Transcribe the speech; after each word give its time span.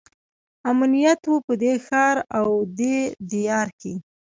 امنیت 0.69 1.19
وو 1.27 1.35
په 1.45 1.53
دې 1.61 1.73
ښار 1.85 2.17
او 2.39 2.47
دې 2.79 2.97
دیار 3.31 3.67
کې. 3.79 3.93